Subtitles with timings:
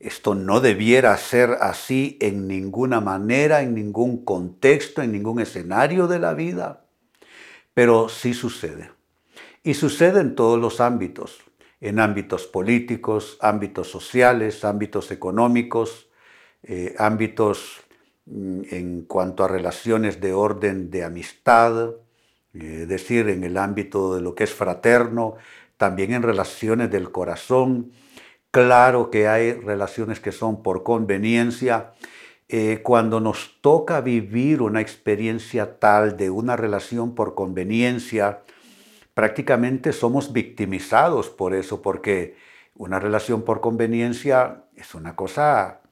[0.00, 6.18] Esto no debiera ser así en ninguna manera, en ningún contexto, en ningún escenario de
[6.18, 6.86] la vida,
[7.74, 8.90] pero sí sucede.
[9.62, 11.42] Y sucede en todos los ámbitos,
[11.82, 16.08] en ámbitos políticos, ámbitos sociales, ámbitos económicos,
[16.62, 17.82] eh, ámbitos
[18.24, 21.90] mm, en cuanto a relaciones de orden de amistad,
[22.54, 25.36] es decir, en el ámbito de lo que es fraterno,
[25.76, 27.92] también en relaciones del corazón,
[28.50, 31.92] Claro que hay relaciones que son por conveniencia.
[32.48, 38.42] Eh, cuando nos toca vivir una experiencia tal de una relación por conveniencia,
[39.14, 42.34] prácticamente somos victimizados por eso, porque
[42.74, 45.82] una relación por conveniencia es una cosa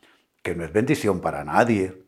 [0.42, 2.03] que no es bendición para nadie.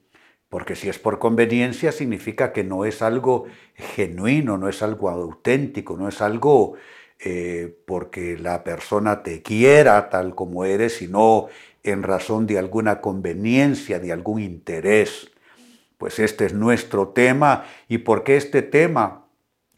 [0.48, 5.96] Porque si es por conveniencia significa que no es algo genuino, no es algo auténtico,
[5.96, 6.74] no es algo
[7.22, 11.48] eh, porque la persona te quiera tal como eres, sino
[11.82, 15.30] en razón de alguna conveniencia, de algún interés.
[15.98, 17.64] Pues este es nuestro tema.
[17.88, 19.26] ¿Y por qué este tema?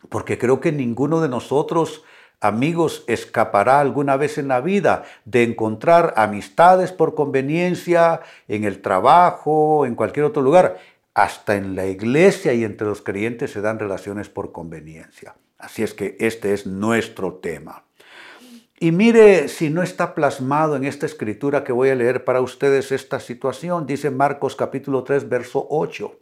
[0.08, 2.04] Porque creo que ninguno de nosotros,
[2.40, 9.84] amigos, escapará alguna vez en la vida de encontrar amistades por conveniencia, en el trabajo,
[9.84, 10.78] en cualquier otro lugar.
[11.14, 15.34] Hasta en la iglesia y entre los creyentes se dan relaciones por conveniencia.
[15.58, 17.84] Así es que este es nuestro tema.
[18.80, 22.90] Y mire si no está plasmado en esta escritura que voy a leer para ustedes
[22.90, 23.86] esta situación.
[23.86, 26.18] Dice Marcos capítulo 3, verso 8.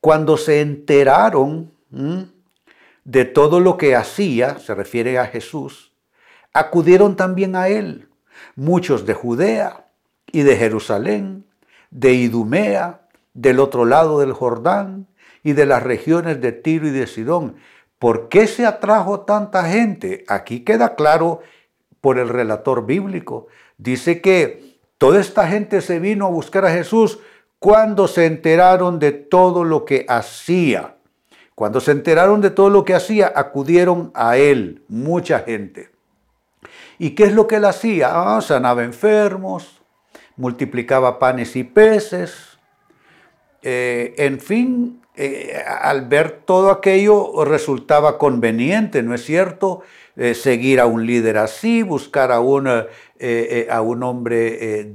[0.00, 1.72] Cuando se enteraron
[3.04, 5.92] de todo lo que hacía, se refiere a Jesús,
[6.52, 8.08] acudieron también a él,
[8.56, 9.86] muchos de Judea
[10.32, 11.46] y de Jerusalén,
[11.90, 13.08] de Idumea,
[13.40, 15.06] del otro lado del Jordán
[15.42, 17.56] y de las regiones de Tiro y de Sidón
[18.00, 20.24] ¿Por qué se atrajo tanta gente?
[20.26, 21.40] Aquí queda claro
[22.00, 23.48] por el relator bíblico.
[23.76, 27.18] Dice que toda esta gente se vino a buscar a Jesús
[27.58, 30.96] cuando se enteraron de todo lo que hacía.
[31.54, 35.90] Cuando se enteraron de todo lo que hacía, acudieron a él, mucha gente.
[36.98, 38.12] ¿Y qué es lo que él hacía?
[38.12, 39.82] Ah, sanaba enfermos,
[40.36, 42.49] multiplicaba panes y peces,
[43.62, 49.82] eh, en fin, eh, al ver todo aquello resultaba conveniente, ¿no es cierto?
[50.16, 54.90] Eh, seguir a un líder así, buscar a un, a un hombre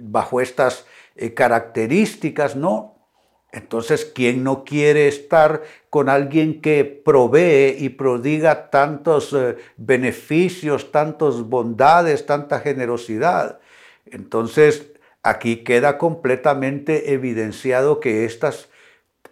[0.00, 0.86] bajo estas
[1.34, 2.96] características, ¿no?
[3.52, 9.36] Entonces, ¿quién no quiere estar con alguien que provee y prodiga tantos
[9.76, 13.58] beneficios, tantas bondades, tanta generosidad?
[14.06, 14.90] Entonces,
[15.22, 18.68] aquí queda completamente evidenciado que estas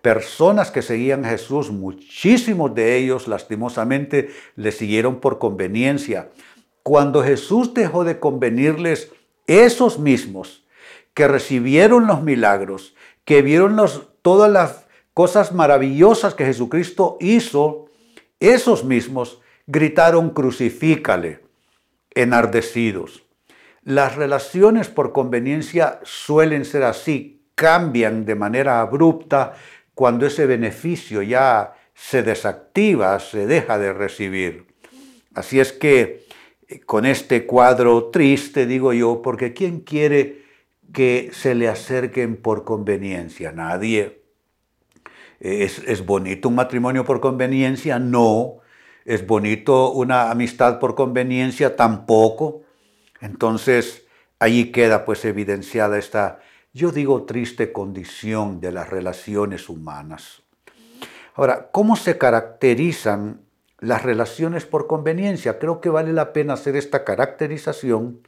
[0.02, 6.30] personas que seguían a Jesús, muchísimos de ellos lastimosamente le siguieron por conveniencia.
[6.82, 9.10] Cuando Jesús dejó de convenirles,
[9.46, 10.64] esos mismos
[11.14, 12.94] que recibieron los milagros,
[13.24, 13.76] que vieron
[14.22, 17.86] todas las cosas maravillosas que Jesucristo hizo,
[18.40, 21.40] esos mismos gritaron crucifícale,
[22.14, 23.24] enardecidos.
[23.88, 29.54] Las relaciones por conveniencia suelen ser así, cambian de manera abrupta,
[29.94, 34.66] cuando ese beneficio ya se desactiva, se deja de recibir.
[35.34, 36.26] Así es que
[36.68, 40.42] eh, con este cuadro triste, digo yo, porque ¿quién quiere
[40.92, 43.52] que se le acerquen por conveniencia?
[43.52, 44.20] Nadie.
[45.40, 47.98] ¿Es, ¿Es, bonito un matrimonio por conveniencia?
[47.98, 48.58] No.
[49.06, 51.74] ¿Es bonito una amistad por conveniencia?
[51.74, 52.67] Tampoco.
[53.20, 54.06] Entonces,
[54.38, 56.40] allí queda pues evidenciada esta
[56.78, 60.42] yo digo triste condición de las relaciones humanas.
[61.34, 63.40] Ahora, ¿cómo se caracterizan
[63.80, 65.58] las relaciones por conveniencia?
[65.58, 68.20] Creo que vale la pena hacer esta caracterización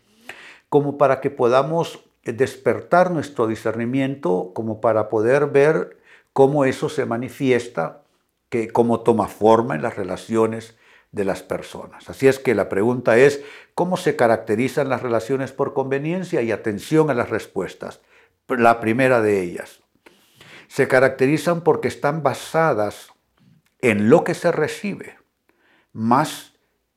[0.69, 5.98] como para que podamos despertar nuestro discernimiento, como para poder ver
[6.32, 8.02] cómo eso se manifiesta,
[8.48, 10.76] que, cómo toma forma en las relaciones
[11.12, 12.08] de las personas.
[12.08, 13.42] Así es que la pregunta es,
[13.74, 16.42] ¿cómo se caracterizan las relaciones por conveniencia?
[16.42, 18.00] Y atención a las respuestas
[18.58, 19.80] la primera de ellas.
[20.68, 23.12] Se caracterizan porque están basadas
[23.80, 25.18] en lo que se recibe
[25.92, 26.52] más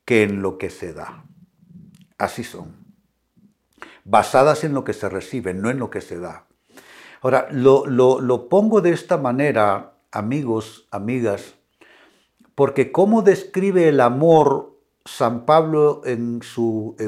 [0.06, 1.25] que en lo que se da.
[2.18, 2.75] Así son.
[4.04, 6.45] Basadas en lo que se recibe, no en lo que se da.
[7.21, 11.56] Ahora, lo, lo pongo de esta manera, amigos, amigas,
[12.56, 16.42] porque cómo describe el amor San Pablo en,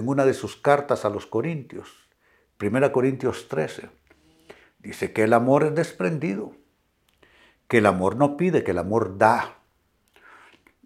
[0.03, 2.09] una de sus cartas a los Corintios,
[2.61, 3.89] 1 Corintios 13,
[4.79, 6.53] dice que el amor es desprendido,
[7.67, 9.59] que el amor no pide, que el amor da,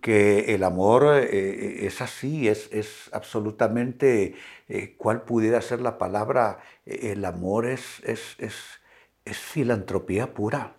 [0.02, 4.36] que el amor eh, eh, es así, es, es absolutamente,
[4.68, 6.60] eh, ¿cuál pudiera ser la palabra?
[6.86, 8.56] El amor es, es, es,
[9.26, 10.76] es filantropía pura.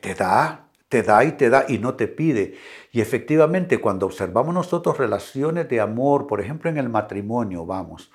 [0.00, 2.56] Te da, te da y te da y no te pide.
[2.90, 8.10] Y efectivamente, cuando observamos nosotros relaciones de amor, por ejemplo en el matrimonio, vamos,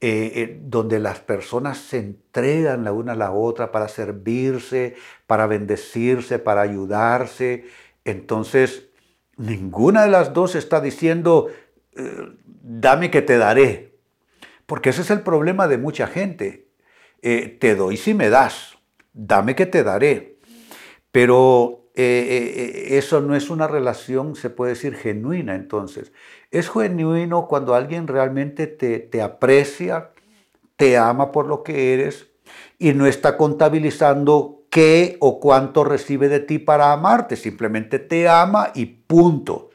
[0.00, 4.96] eh, eh, donde las personas se entregan la una a la otra para servirse,
[5.26, 7.66] para bendecirse, para ayudarse,
[8.06, 8.88] entonces
[9.36, 11.48] ninguna de las dos está diciendo,
[11.94, 12.28] eh,
[12.62, 13.98] dame que te daré.
[14.64, 16.68] Porque ese es el problema de mucha gente.
[17.20, 18.78] te doy si me das,
[19.12, 20.38] dame que te daré.
[21.10, 22.52] Pero eh, eh,
[22.92, 26.12] eh, eso no es una relación, se puede decir, genuina entonces.
[26.52, 30.12] Es genuino cuando alguien realmente te, te aprecia,
[30.76, 32.28] te ama por lo que eres
[32.78, 38.70] y no está contabilizando qué o cuánto recibe de ti para amarte, simplemente te ama
[38.76, 39.70] y punto.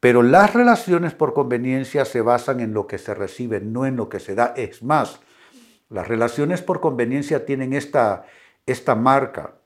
[0.00, 4.08] Pero las relaciones por conveniencia se basan en lo que se recibe, no en lo
[4.08, 4.52] que se da.
[4.56, 5.20] Es más,
[5.88, 8.24] las relaciones por conveniencia tienen esta,
[8.66, 9.61] esta marca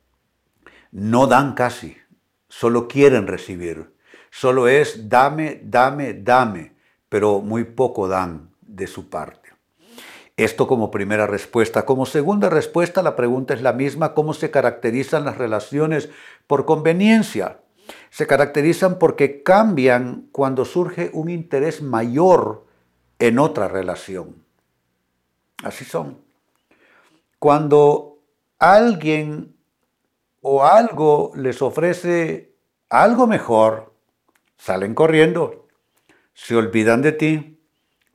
[0.97, 1.99] no dan casi,
[2.49, 3.93] solo quieren recibir.
[4.31, 6.75] Solo es dame, dame, dame,
[7.11, 9.51] pero muy poco dan de su parte.
[10.39, 11.85] Esto como primera respuesta.
[11.85, 16.09] Como segunda respuesta, la pregunta es la misma, ¿cómo se caracterizan las relaciones
[16.47, 17.61] por conveniencia?
[18.09, 22.65] Se caracterizan porque cambian cuando surge un interés mayor
[23.19, 24.43] en otra relación.
[25.63, 26.23] Así son.
[27.39, 28.19] Cuando
[28.59, 29.56] alguien
[30.49, 32.55] o algo les ofrece
[32.89, 33.93] algo mejor,
[34.57, 35.67] salen corriendo,
[36.35, 37.61] se olvidan de ti,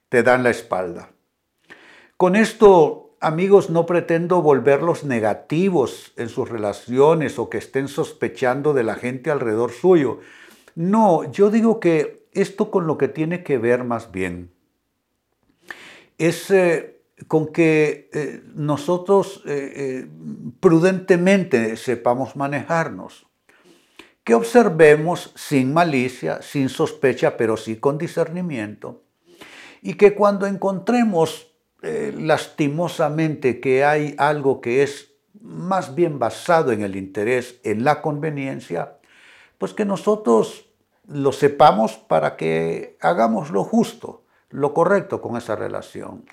[0.07, 1.11] te dan la espalda.
[2.15, 8.83] Con esto, amigos, no pretendo volverlos negativos en sus relaciones o que estén sospechando de
[8.83, 10.19] la gente alrededor suyo.
[10.73, 14.53] No, yo digo que esto con lo que tiene que ver más bien
[16.17, 20.07] es eh, con que eh, nosotros eh, eh,
[20.59, 23.27] prudentemente sepamos manejarnos,
[24.23, 29.03] que observemos sin malicia, sin sospecha, pero sí con discernimiento,
[29.81, 31.47] y que cuando encontremos
[31.83, 38.99] lastimosamente que hay algo que es más bien basado en el interés, en la conveniencia,
[39.57, 40.69] pues que nosotros
[41.07, 46.23] lo sepamos para que hagamos lo justo, lo correcto con esa relación.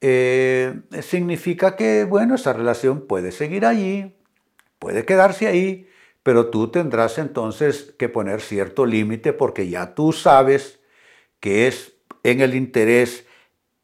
[0.00, 4.16] Eh, significa que, bueno, esa relación puede seguir allí,
[4.78, 5.88] puede quedarse ahí,
[6.22, 10.80] pero tú tendrás entonces que poner cierto límite porque ya tú sabes
[11.38, 13.26] que es en el interés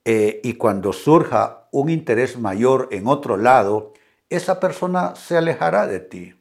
[0.04, 3.92] eh, y cuando surja un interés mayor en otro lado,
[4.30, 6.34] esa persona se alejará de ti.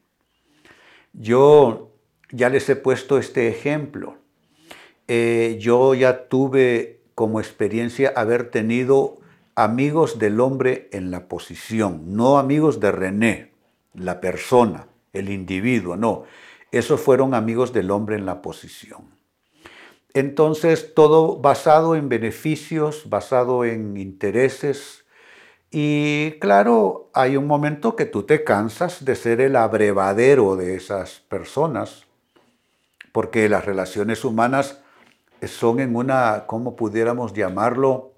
[1.12, 1.92] Yo
[2.30, 4.16] ya les he puesto este ejemplo.
[5.08, 9.18] Eh, yo ya tuve como experiencia haber tenido
[9.56, 13.52] amigos del hombre en la posición, no amigos de René,
[13.94, 16.24] la persona, el individuo, no.
[16.70, 19.16] Esos fueron amigos del hombre en la posición.
[20.12, 25.04] Entonces, todo basado en beneficios, basado en intereses.
[25.70, 31.20] Y claro, hay un momento que tú te cansas de ser el abrevadero de esas
[31.28, 32.04] personas,
[33.12, 34.82] porque las relaciones humanas
[35.42, 38.15] son en una, ¿cómo pudiéramos llamarlo?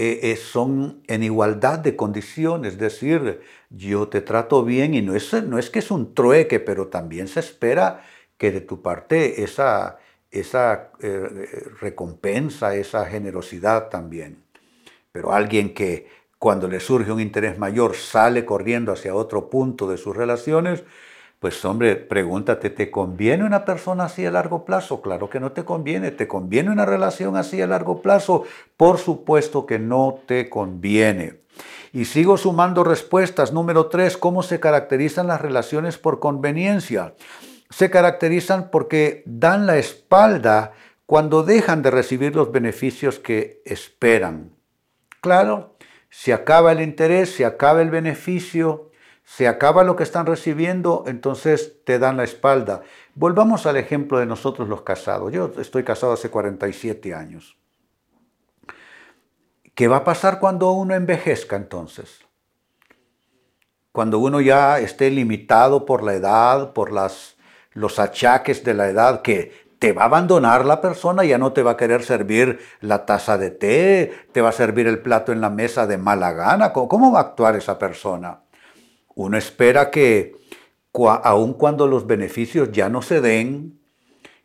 [0.00, 5.16] Eh, eh, son en igualdad de condiciones, es decir, yo te trato bien y no
[5.16, 8.04] es, no es que es un trueque, pero también se espera
[8.36, 9.98] que de tu parte esa,
[10.30, 11.48] esa eh,
[11.80, 14.44] recompensa, esa generosidad también.
[15.10, 16.06] Pero alguien que
[16.38, 20.84] cuando le surge un interés mayor sale corriendo hacia otro punto de sus relaciones,
[21.38, 25.00] pues hombre, pregúntate, ¿te conviene una persona así a largo plazo?
[25.00, 26.10] Claro que no te conviene.
[26.10, 28.44] ¿Te conviene una relación así a largo plazo?
[28.76, 31.40] Por supuesto que no te conviene.
[31.92, 33.52] Y sigo sumando respuestas.
[33.52, 37.14] Número tres, ¿cómo se caracterizan las relaciones por conveniencia?
[37.70, 40.72] Se caracterizan porque dan la espalda
[41.06, 44.50] cuando dejan de recibir los beneficios que esperan.
[45.20, 45.76] Claro,
[46.10, 48.90] se acaba el interés, se acaba el beneficio,
[49.28, 52.82] se acaba lo que están recibiendo, entonces te dan la espalda.
[53.14, 55.32] Volvamos al ejemplo de nosotros los casados.
[55.32, 57.56] Yo estoy casado hace 47 años.
[59.74, 62.28] ¿Qué va a pasar cuando uno envejezca entonces?
[63.98, 67.36] cuando uno ya esté limitado por la edad, por las,
[67.72, 71.64] los achaques de la edad, que te va a abandonar la persona, ya no te
[71.64, 75.40] va a querer servir la taza de té, te va a servir el plato en
[75.40, 76.72] la mesa de mala gana.
[76.72, 78.42] ¿Cómo, va a actuar esa persona?
[79.18, 80.36] Uno espera que,
[80.94, 83.80] aun cuando los beneficios ya no se den,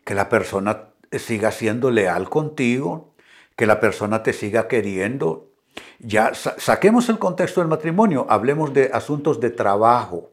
[0.04, 3.14] que la persona siga siendo leal contigo,
[3.54, 5.46] que la persona te siga queriendo.
[6.00, 10.32] Ya saquemos el contexto del matrimonio, hablemos de asuntos de trabajo.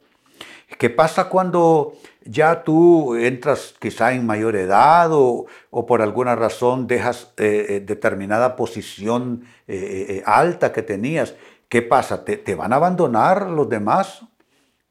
[0.79, 1.93] ¿Qué pasa cuando
[2.25, 5.45] ya tú entras quizá en mayor edad o,
[5.85, 11.35] por alguna razón dejas eh, eh, determinada posición eh, alta que tenías?
[11.71, 12.25] ¿Qué pasa?
[12.25, 14.23] ¿Te, van a abandonar los demás?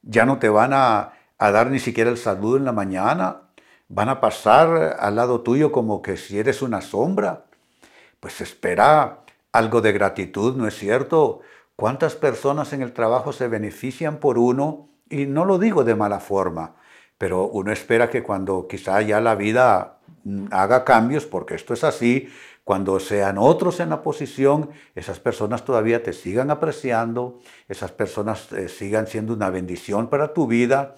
[0.02, 3.42] ¿Ya no te van a, dar ni siquiera el saludo en la mañana?
[3.88, 7.44] ¿Van a pasar al lado tuyo como que si eres una sombra?
[8.20, 9.20] Pues espera
[9.52, 11.40] algo de gratitud, ¿no es cierto?
[11.76, 14.88] ¿Cuántas personas en el trabajo se benefician por uno?
[15.08, 16.76] Y no lo digo de mala forma,
[17.18, 21.84] pero uno espera que cuando quizá ya la vida mm, haga cambios, porque esto es
[21.84, 22.28] así,
[22.64, 28.68] cuando sean otros en la posición, esas personas todavía te sigan apreciando, esas personas eh,
[28.68, 30.94] sigan siendo una bendición para tu vida,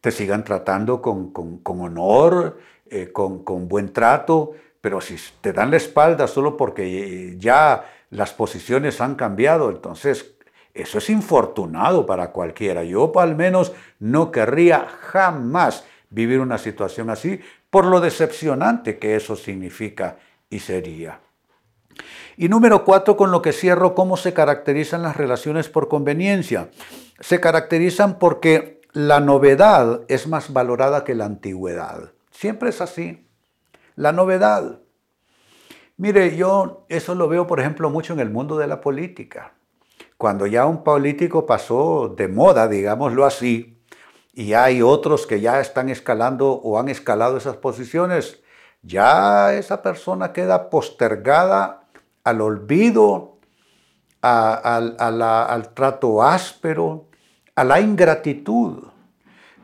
[0.00, 1.32] te sigan tratando con,
[1.64, 7.84] honor, eh, con, con buen trato, pero si te dan la espalda solo porque ya
[8.10, 10.34] las posiciones han cambiado, entonces
[10.72, 12.84] eso es infortunado para cualquiera.
[12.84, 19.36] Yo al menos no querría jamás vivir una situación así por lo decepcionante que eso
[19.36, 20.16] significa
[20.50, 21.20] y sería.
[22.36, 26.70] Y número cuatro, con lo que cierro, ¿cómo se caracterizan las relaciones por conveniencia?
[27.20, 32.12] Se caracterizan porque la novedad es más valorada que la antigüedad.
[32.30, 33.26] Siempre es así.
[33.96, 34.80] La novedad.
[35.96, 39.54] Mire, yo eso lo veo, por ejemplo, mucho en el mundo de la política
[40.18, 43.80] cuando ya un político pasó de moda, digámoslo así,
[44.34, 48.42] y hay otros que ya están escalando o han escalado esas posiciones,
[48.82, 51.84] ya esa persona queda postergada
[52.24, 53.38] al olvido,
[54.20, 57.06] al trato áspero,
[57.54, 58.84] a la ingratitud.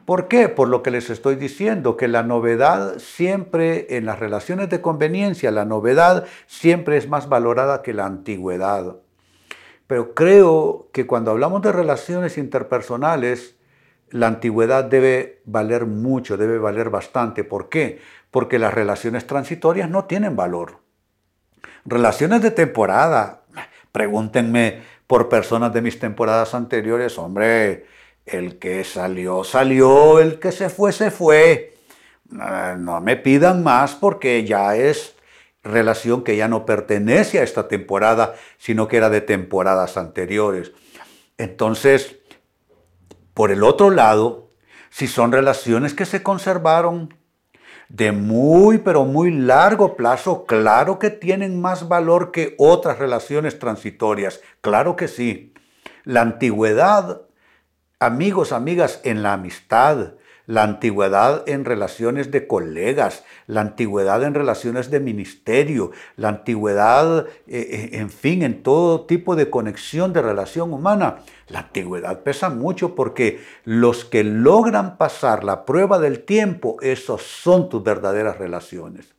[0.05, 0.49] ¿Por qué?
[0.51, 5.51] Por lo que les estoy diciendo, que la novedad siempre en las relaciones de conveniencia,
[5.51, 8.97] la novedad siempre es más valorada que la antigüedad.
[9.87, 13.57] Pero creo que cuando hablamos de relaciones interpersonales,
[14.15, 17.43] la antigüedad debe valer mucho, debe valer bastante.
[17.43, 18.01] ¿Por qué?
[18.31, 20.79] Porque las relaciones transitorias no tienen valor.
[21.85, 23.43] Relaciones de temporada,
[23.91, 27.87] pregúntenme por personas de mis temporadas anteriores, hombre,
[28.25, 31.75] el que salió, salió, el que se fue, se fue.
[32.31, 35.17] No me pidan más porque ya es
[35.65, 40.71] relación que ya no pertenece a esta temporada, sino que era de temporadas anteriores.
[41.37, 42.21] Entonces,
[43.35, 44.51] por el otro lado,
[44.91, 47.13] si son relaciones que se conservaron
[47.89, 54.41] de muy, pero muy largo plazo, claro que tienen más valor que otras relaciones transitorias,
[54.61, 55.53] claro que sí.
[56.05, 57.23] La antigüedad,
[57.99, 60.15] amigos, amigas, en la amistad,
[60.47, 67.29] la antigüedad en relaciones de colegas, la antigüedad en relaciones de ministerio, la antigüedad, eh,
[67.49, 71.21] eh, en fin, en todo tipo de conexión de relación humana.
[71.49, 77.69] La antigüedad pesa mucho porque los que logran pasar la prueba del tiempo, esos son
[77.69, 79.15] tus verdaderas relaciones.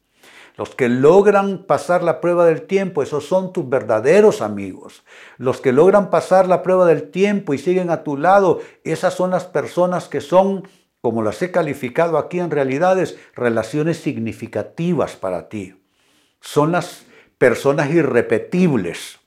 [0.57, 5.03] Los que logran pasar la prueba del tiempo, esos son tus verdaderos amigos.
[5.37, 9.31] Los que logran pasar la prueba del tiempo y siguen a tu lado, esas son
[9.31, 10.63] las personas que son
[11.05, 15.79] como las he calificado aquí en realidades, relaciones significativas para ti.
[16.41, 17.05] Son las
[17.37, 19.19] personas irrepetibles,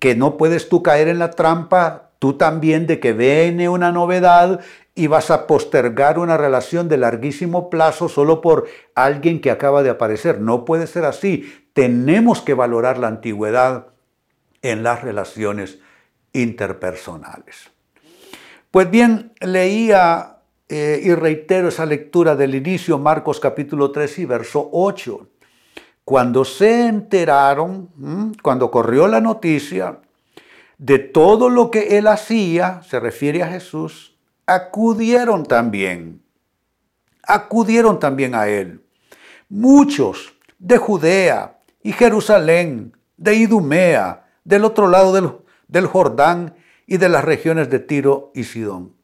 [0.00, 4.58] que no puedes tú caer en la trampa, tú también, de que viene una novedad
[4.96, 9.90] y vas a postergar una relación de larguísimo plazo solo por alguien que acaba de
[9.90, 10.40] aparecer.
[10.40, 11.68] No puede ser así.
[11.72, 13.90] Tenemos que valorar la antigüedad
[14.60, 15.78] en las relaciones
[16.32, 17.70] interpersonales.
[18.72, 20.35] Pues bien, leía
[20.68, 25.28] eh, y reitero esa lectura del inicio, Marcos capítulo 3 y verso 8.
[26.04, 30.00] Cuando se enteraron, cuando corrió la noticia
[30.78, 36.22] de todo lo que él hacía, se refiere a Jesús, acudieron también,
[37.22, 38.84] acudieron también a él.
[39.48, 45.30] Muchos de Judea y Jerusalén, de Idumea, del otro lado del,
[45.68, 46.56] del Jordán
[46.86, 48.95] y de las regiones de Tiro y Sidón.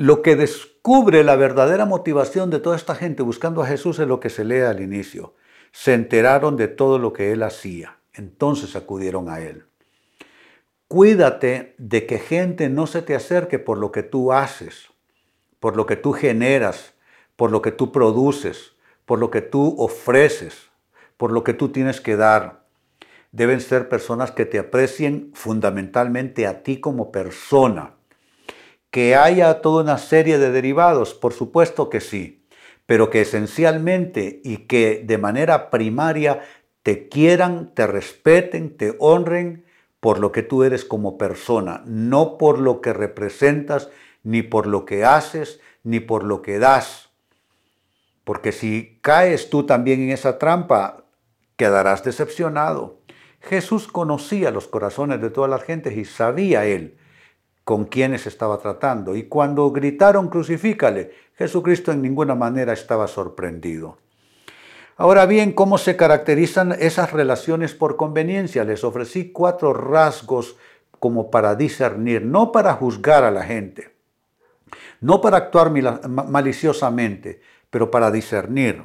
[0.00, 4.18] Lo que descubre la verdadera motivación de toda esta gente buscando a Jesús es lo
[4.18, 5.34] que se lee al inicio.
[5.72, 7.98] Se enteraron de todo lo que él hacía.
[8.14, 9.66] Entonces acudieron a él.
[10.88, 14.86] Cuídate de que gente no se te acerque por lo que tú haces,
[15.58, 16.94] por lo que tú generas,
[17.36, 18.72] por lo que tú produces,
[19.04, 20.70] por lo que tú ofreces,
[21.18, 22.64] por lo que tú tienes que dar.
[23.32, 27.99] Deben ser personas que te aprecien fundamentalmente a ti como persona.
[28.90, 32.44] Que haya toda una serie de derivados, por supuesto que sí,
[32.86, 36.42] pero que esencialmente y que de manera primaria
[36.82, 39.64] te quieran, te respeten, te honren
[40.00, 43.90] por lo que tú eres como persona, no por lo que representas,
[44.22, 47.10] ni por lo que haces, ni por lo que das.
[48.24, 51.04] Porque si caes tú también en esa trampa,
[51.56, 53.00] quedarás decepcionado.
[53.40, 56.96] Jesús conocía los corazones de todas las gentes y sabía él
[57.64, 59.14] con quiénes estaba tratando.
[59.14, 63.98] Y cuando gritaron crucifícale, Jesucristo en ninguna manera estaba sorprendido.
[64.96, 68.64] Ahora bien, ¿cómo se caracterizan esas relaciones por conveniencia?
[68.64, 70.56] Les ofrecí cuatro rasgos
[70.98, 73.94] como para discernir, no para juzgar a la gente,
[75.00, 77.40] no para actuar maliciosamente,
[77.70, 78.84] pero para discernir.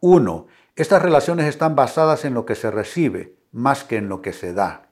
[0.00, 4.32] Uno, estas relaciones están basadas en lo que se recibe más que en lo que
[4.32, 4.88] se da.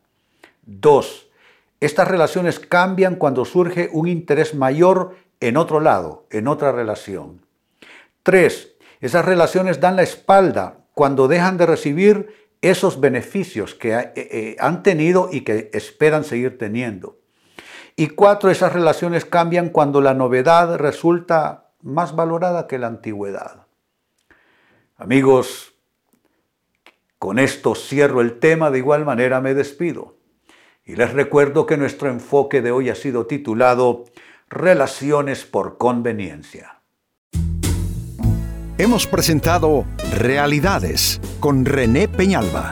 [0.65, 1.29] Dos,
[1.83, 7.45] estas relaciones cambian cuando surge un interés mayor en otro lado, en otra relación.
[8.23, 14.57] Tres, esas relaciones dan la espalda cuando dejan de recibir esos beneficios que eh, eh,
[14.61, 17.19] han tenido y que esperan seguir teniendo.
[17.97, 23.67] Y cuatro, esas relaciones cambian cuando la novedad resulta más valorada que la antigüedad.
[24.97, 25.75] Amigos,
[27.19, 30.22] con esto cierro el tema, de igual manera me despido.
[30.85, 34.05] Y les recuerdo que nuestro enfoque de hoy ha sido titulado
[34.49, 36.81] Relaciones por conveniencia.
[38.79, 39.85] Hemos presentado
[40.19, 42.71] Realidades con René Peñalba.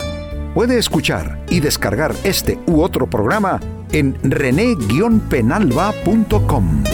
[0.55, 3.61] Puede escuchar y descargar este u otro programa
[3.93, 6.85] en rene-penalba.com.